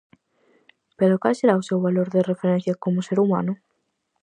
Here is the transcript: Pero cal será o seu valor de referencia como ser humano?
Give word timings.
Pero 0.99 1.21
cal 1.21 1.35
será 1.39 1.53
o 1.61 1.65
seu 1.69 1.79
valor 1.87 2.07
de 2.15 2.25
referencia 2.31 2.79
como 2.83 3.05
ser 3.07 3.17
humano? 3.25 3.53